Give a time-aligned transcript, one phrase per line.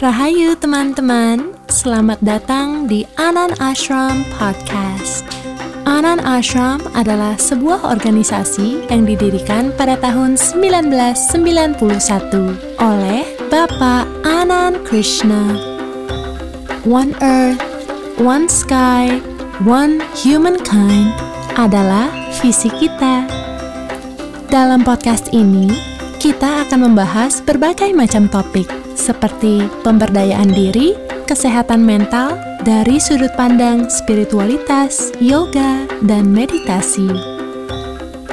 [0.00, 5.20] Rahayu teman-teman, selamat datang di Anan Ashram Podcast.
[5.84, 11.76] Anan Ashram adalah sebuah organisasi yang didirikan pada tahun 1991
[12.80, 13.20] oleh
[13.52, 15.52] Bapak Anan Krishna.
[16.88, 17.60] One Earth,
[18.16, 19.20] One Sky,
[19.68, 21.12] One Humankind
[21.60, 22.08] adalah
[22.40, 23.28] visi kita.
[24.48, 25.68] Dalam podcast ini,
[26.16, 30.92] kita akan membahas berbagai macam topik seperti pemberdayaan diri,
[31.24, 37.08] kesehatan mental, dari sudut pandang spiritualitas, yoga, dan meditasi.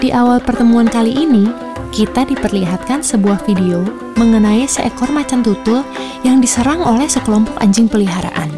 [0.03, 1.47] Di awal pertemuan kali ini,
[1.95, 3.81] kita diperlihatkan sebuah video
[4.19, 5.87] mengenai seekor macan tutul
[6.27, 8.51] yang diserang oleh sekelompok anjing peliharaan.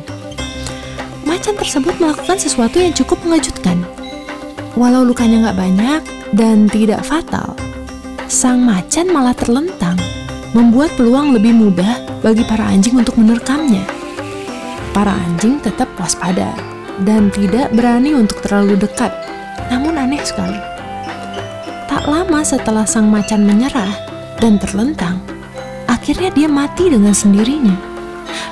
[1.29, 3.85] Macan tersebut melakukan sesuatu yang cukup mengejutkan.
[4.73, 6.01] Walau lukanya nggak banyak
[6.33, 7.53] dan tidak fatal,
[8.25, 10.08] sang macan malah terlentang
[10.53, 13.85] membuat peluang lebih mudah bagi para anjing untuk menerkamnya.
[14.89, 16.57] Para anjing tetap waspada
[17.05, 19.13] dan tidak berani untuk terlalu dekat,
[19.69, 20.57] namun aneh sekali.
[21.85, 23.93] Tak lama setelah sang macan menyerah
[24.41, 25.21] dan terlentang,
[25.85, 27.77] akhirnya dia mati dengan sendirinya.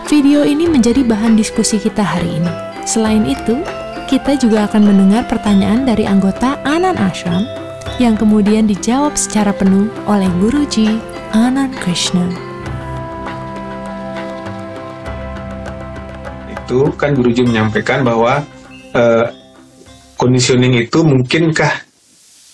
[0.08, 2.52] Video ini menjadi bahan diskusi kita hari ini.
[2.88, 3.60] Selain itu,
[4.08, 7.44] kita juga akan mendengar pertanyaan dari anggota Anan Ashram
[8.00, 12.26] yang kemudian dijawab secara penuh oleh Guruji Anand Krishna.
[16.50, 18.42] Itu kan Guruji menyampaikan bahwa
[18.98, 19.26] uh,
[20.18, 21.86] conditioning itu mungkinkah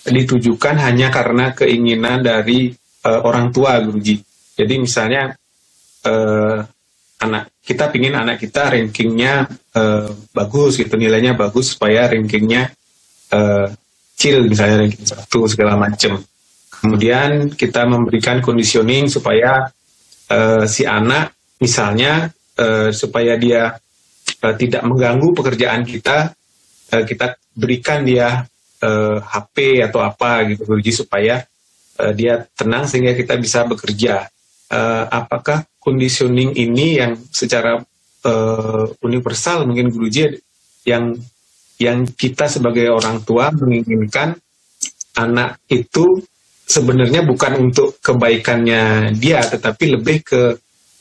[0.04, 2.76] ditujukan hanya karena keinginan dari
[3.08, 4.20] uh, orang tua Guruji.
[4.60, 5.32] Jadi misalnya
[6.04, 6.60] uh,
[7.24, 9.48] anak kita pingin anak kita rankingnya
[9.80, 12.68] uh, bagus gitu nilainya bagus supaya rankingnya
[13.32, 13.72] uh,
[14.20, 16.20] chill misalnya ranking satu segala macam
[16.84, 19.72] Kemudian kita memberikan conditioning supaya
[20.28, 21.32] uh, si anak
[21.64, 22.28] misalnya
[22.60, 23.72] uh, supaya dia
[24.44, 26.36] uh, tidak mengganggu pekerjaan kita,
[26.92, 28.44] uh, kita berikan dia
[28.84, 31.48] uh, HP atau apa gitu Guruji supaya
[32.04, 34.28] uh, dia tenang sehingga kita bisa bekerja.
[34.68, 37.80] Uh, apakah conditioning ini yang secara
[38.28, 40.36] uh, universal mungkin Guruji
[40.84, 41.16] yang
[41.80, 44.36] yang kita sebagai orang tua menginginkan
[45.16, 46.20] anak itu
[46.64, 50.42] sebenarnya bukan untuk kebaikannya dia, tetapi lebih ke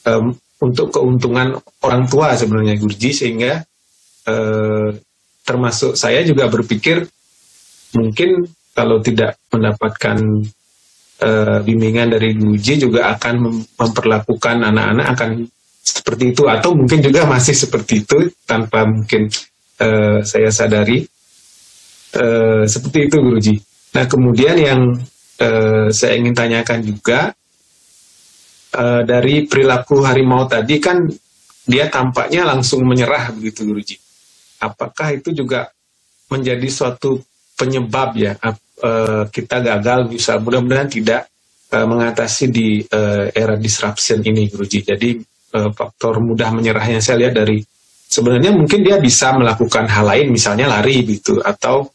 [0.07, 3.11] um, untuk keuntungan orang tua sebenarnya Gurji.
[3.15, 3.63] Sehingga
[4.29, 4.89] uh,
[5.43, 7.03] termasuk saya juga berpikir
[7.99, 10.19] mungkin kalau tidak mendapatkan
[11.21, 13.35] uh, bimbingan dari Gurji juga akan
[13.77, 15.31] memperlakukan anak-anak akan
[15.83, 16.47] seperti itu.
[16.47, 19.31] Atau mungkin juga masih seperti itu tanpa mungkin
[19.83, 21.07] uh, saya sadari.
[22.13, 23.57] Uh, seperti itu Guruji.
[23.97, 25.01] Nah kemudian yang
[25.43, 27.35] eh, saya ingin tanyakan juga
[28.79, 31.03] eh, dari perilaku harimau tadi kan
[31.67, 33.97] dia tampaknya langsung menyerah begitu Guruji.
[34.63, 35.71] Apakah itu juga
[36.31, 37.19] menjadi suatu
[37.59, 41.27] penyebab ya eh, kita gagal bisa mudah-mudahan tidak
[41.75, 44.87] eh, mengatasi di eh, era disruption ini Guruji.
[44.87, 45.19] Jadi
[45.59, 47.59] eh, faktor mudah menyerahnya saya lihat dari
[48.13, 51.89] sebenarnya mungkin dia bisa melakukan hal lain misalnya lari gitu atau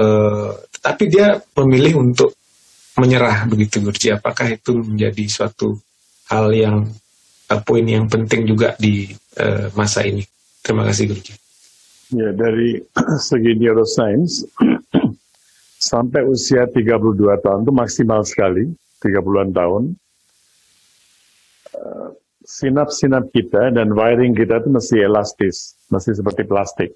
[0.00, 0.50] uh,
[0.80, 2.32] tapi dia memilih untuk
[2.96, 4.12] menyerah begitu Gurji.
[4.12, 5.76] Apakah itu menjadi suatu
[6.32, 6.88] hal yang
[7.52, 10.24] uh, poin yang penting juga di uh, masa ini?
[10.64, 11.34] Terima kasih Gurji.
[12.16, 12.80] Ya, dari
[13.28, 14.48] segi neuroscience
[15.92, 18.72] sampai usia 32 tahun itu maksimal sekali,
[19.04, 19.82] 30-an tahun.
[21.76, 22.08] Uh,
[22.46, 26.90] sinap-sinap kita dan wiring kita itu masih elastis, masih seperti plastik.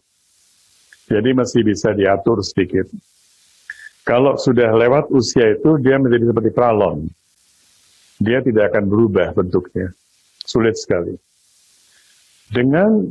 [1.10, 2.86] Jadi masih bisa diatur sedikit.
[4.04, 7.06] Kalau sudah lewat usia itu, dia menjadi seperti pralon.
[8.20, 9.92] Dia tidak akan berubah bentuknya.
[10.44, 11.16] Sulit sekali.
[12.50, 13.06] Dengan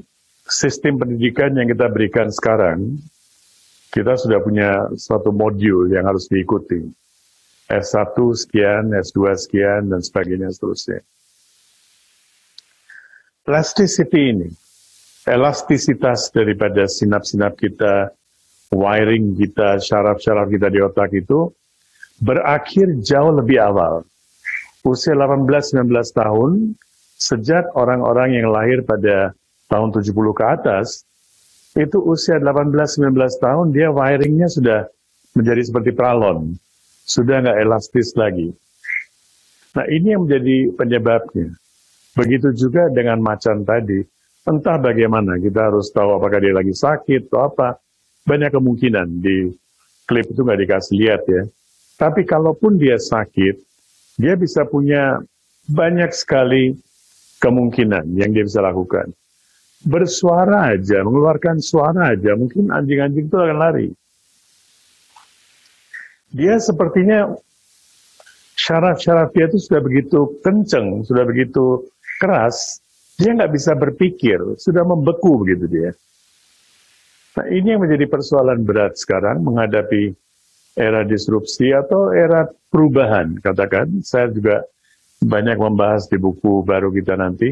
[0.50, 3.00] sistem pendidikan yang kita berikan sekarang,
[3.90, 6.84] kita sudah punya suatu modul yang harus diikuti.
[7.70, 11.06] S1 sekian, S2 sekian, dan sebagainya seterusnya.
[13.46, 14.50] Plasticity ini,
[15.25, 18.13] elastisitas daripada sinap-sinap kita,
[18.69, 21.50] wiring kita, syaraf-syaraf kita di otak itu
[22.21, 24.06] berakhir jauh lebih awal.
[24.86, 26.51] Usia 18-19 tahun,
[27.19, 29.36] sejak orang-orang yang lahir pada
[29.68, 31.04] tahun 70 ke atas,
[31.77, 34.89] itu usia 18-19 tahun, dia wiringnya sudah
[35.36, 36.57] menjadi seperti pralon.
[37.06, 38.54] Sudah nggak elastis lagi.
[39.74, 41.50] Nah ini yang menjadi penyebabnya.
[42.18, 44.01] Begitu juga dengan macan tadi.
[44.45, 47.77] Entah bagaimana, kita harus tahu apakah dia lagi sakit atau apa
[48.30, 49.50] banyak kemungkinan di
[50.06, 51.50] klip itu nggak dikasih lihat ya.
[51.98, 53.58] Tapi kalaupun dia sakit,
[54.22, 55.18] dia bisa punya
[55.66, 56.78] banyak sekali
[57.42, 59.10] kemungkinan yang dia bisa lakukan.
[59.81, 63.88] Bersuara aja, mengeluarkan suara aja, mungkin anjing-anjing itu akan lari.
[66.30, 67.32] Dia sepertinya
[68.60, 71.90] syarat-syarat dia itu sudah begitu kenceng, sudah begitu
[72.20, 72.84] keras,
[73.16, 75.92] dia nggak bisa berpikir, sudah membeku begitu dia.
[77.38, 80.16] Nah ini yang menjadi persoalan berat sekarang menghadapi
[80.80, 84.02] era disrupsi atau era perubahan, katakan.
[84.02, 84.64] Saya juga
[85.20, 87.52] banyak membahas di buku baru kita nanti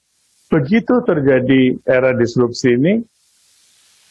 [0.53, 3.01] Begitu terjadi era disrupsi ini,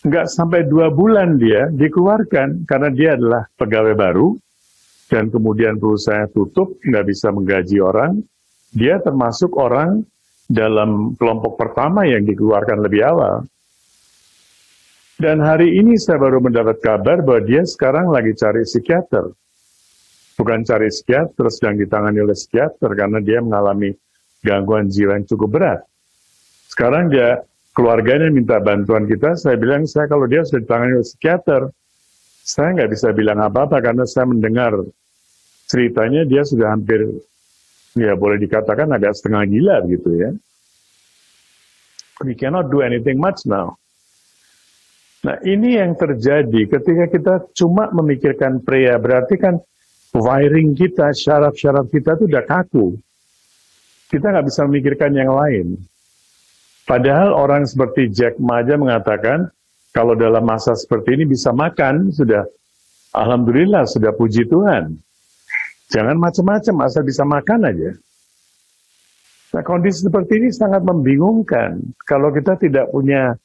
[0.02, 4.34] nggak sampai dua bulan dia dikeluarkan karena dia adalah pegawai baru
[5.06, 8.26] dan kemudian perusahaan tutup, nggak bisa menggaji orang.
[8.74, 10.02] Dia termasuk orang
[10.50, 13.46] dalam kelompok pertama yang dikeluarkan lebih awal.
[15.22, 19.30] Dan hari ini saya baru mendapat kabar bahwa dia sekarang lagi cari psikiater.
[20.34, 23.94] Bukan cari psikiater, sedang ditangani oleh psikiater karena dia mengalami
[24.42, 25.86] gangguan jiwa yang cukup berat.
[26.74, 27.38] Sekarang dia
[27.78, 31.62] keluarganya minta bantuan kita, saya bilang saya kalau dia sudah ditangani oleh psikiater,
[32.42, 34.74] saya nggak bisa bilang apa-apa karena saya mendengar
[35.70, 37.06] ceritanya dia sudah hampir
[37.94, 40.34] ya boleh dikatakan agak setengah gila gitu ya.
[42.26, 43.81] We cannot do anything much now.
[45.22, 49.62] Nah ini yang terjadi ketika kita cuma memikirkan pria, berarti kan
[50.18, 52.98] wiring kita, syarat-syarat kita itu udah kaku.
[54.10, 55.78] Kita nggak bisa memikirkan yang lain.
[56.90, 59.48] Padahal orang seperti Jack Ma aja mengatakan,
[59.94, 62.44] kalau dalam masa seperti ini bisa makan, sudah
[63.14, 64.98] Alhamdulillah, sudah puji Tuhan.
[65.92, 67.92] Jangan macam-macam, asal bisa makan aja.
[69.52, 71.76] Nah kondisi seperti ini sangat membingungkan.
[72.08, 73.36] Kalau kita tidak punya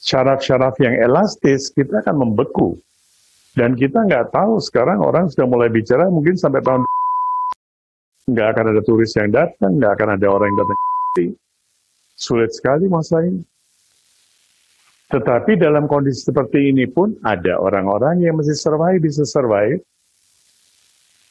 [0.00, 2.80] syarat-syarat yang elastis, kita akan membeku.
[3.52, 6.86] Dan kita nggak tahu sekarang orang sudah mulai bicara mungkin sampai tahun
[8.32, 10.78] nggak akan ada turis yang datang, nggak akan ada orang yang datang.
[12.24, 13.44] Sulit sekali masa ini.
[15.10, 19.82] Tetapi dalam kondisi seperti ini pun ada orang-orang yang masih survive, bisa survive.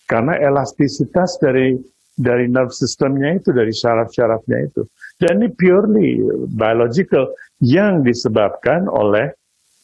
[0.04, 1.80] Karena elastisitas dari
[2.20, 4.84] dari nerve systemnya itu, dari syarat-syaratnya itu.
[5.16, 6.20] Dan ini purely
[6.52, 7.32] biological
[7.64, 9.32] yang disebabkan oleh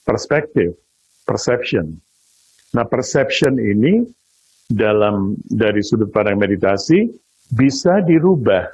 [0.04, 0.75] perspektif,
[1.24, 1.96] perception.
[2.75, 4.04] Nah, perception ini
[4.68, 7.08] dalam dari sudut pandang meditasi
[7.56, 8.68] bisa dirubah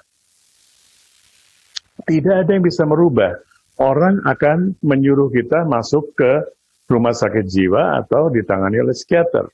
[2.05, 3.37] tidak ada yang bisa merubah.
[3.81, 6.45] Orang akan menyuruh kita masuk ke
[6.89, 9.49] rumah sakit jiwa atau ditangani oleh psikiater.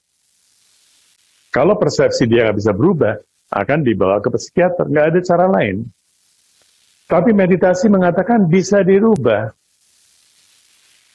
[1.52, 3.16] Kalau persepsi dia nggak bisa berubah,
[3.52, 4.88] akan dibawa ke psikiater.
[4.88, 5.88] Nggak ada cara lain.
[7.08, 9.48] Tapi meditasi mengatakan bisa dirubah.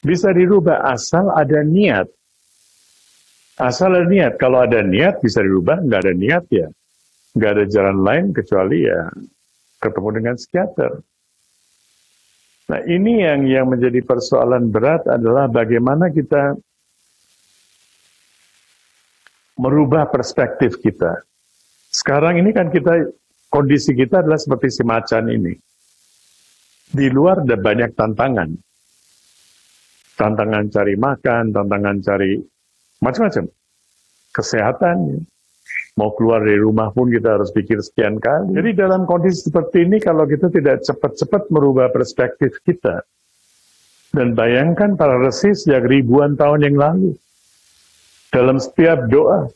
[0.01, 2.09] Bisa dirubah asal ada niat.
[3.61, 4.33] Asal ada niat.
[4.41, 6.67] Kalau ada niat bisa dirubah, nggak ada niat ya.
[7.37, 8.99] Nggak ada jalan lain kecuali ya
[9.77, 10.91] ketemu dengan psikiater.
[12.63, 16.55] Nah, ini yang yang menjadi persoalan berat adalah bagaimana kita
[19.59, 21.21] merubah perspektif kita.
[21.93, 23.13] Sekarang ini kan kita
[23.53, 25.53] kondisi kita adalah seperti si macan ini.
[26.89, 28.49] Di luar ada banyak tantangan.
[30.17, 32.33] Tantangan cari makan, tantangan cari
[33.01, 33.45] macam-macam.
[34.33, 34.97] Kesehatan,
[35.97, 38.57] mau keluar dari rumah pun kita harus pikir sekian kali.
[38.57, 43.05] Jadi dalam kondisi seperti ini kalau kita tidak cepat-cepat merubah perspektif kita,
[44.13, 47.17] dan bayangkan para resi sejak ribuan tahun yang lalu,
[48.29, 49.49] dalam setiap doa,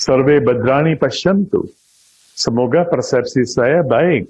[0.00, 1.68] survei badrani pasyantu,
[2.32, 4.24] semoga persepsi saya baik.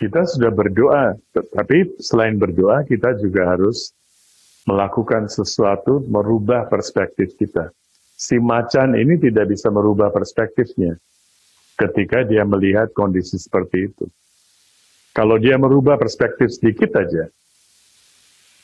[0.00, 1.12] Kita sudah berdoa,
[1.52, 3.92] tapi selain berdoa kita juga harus
[4.64, 7.68] melakukan sesuatu merubah perspektif kita
[8.20, 11.00] si macan ini tidak bisa merubah perspektifnya
[11.80, 14.04] ketika dia melihat kondisi seperti itu.
[15.16, 17.32] Kalau dia merubah perspektif sedikit aja,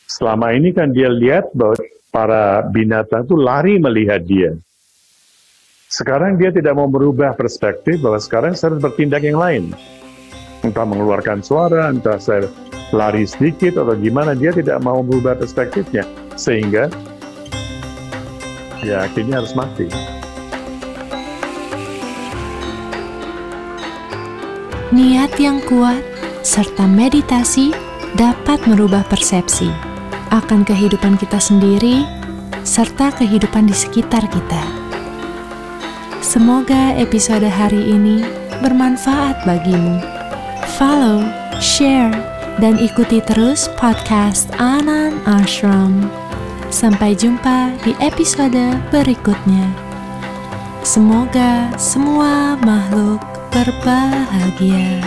[0.05, 1.81] selama ini kan dia lihat bahwa
[2.13, 4.53] para binatang itu lari melihat dia.
[5.87, 9.71] Sekarang dia tidak mau merubah perspektif bahwa sekarang saya harus bertindak yang lain.
[10.67, 12.51] Entah mengeluarkan suara, entah saya
[12.91, 16.03] lari sedikit atau gimana, dia tidak mau merubah perspektifnya.
[16.35, 16.91] Sehingga
[18.83, 19.87] ya akhirnya harus mati.
[24.91, 26.03] Niat yang kuat
[26.43, 27.71] serta meditasi
[28.19, 29.71] dapat merubah persepsi
[30.35, 32.03] akan kehidupan kita sendiri
[32.67, 34.86] serta kehidupan di sekitar kita.
[36.37, 38.21] Semoga episode hari ini
[38.61, 40.05] bermanfaat bagimu.
[40.77, 41.25] Follow,
[41.65, 42.13] share,
[42.61, 46.13] dan ikuti terus podcast Anan Ashram.
[46.69, 49.65] Sampai jumpa di episode berikutnya.
[50.85, 55.01] Semoga semua makhluk berbahagia.